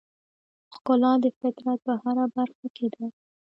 [0.73, 3.05] ښکلا د فطرت په هره برخه کې ده.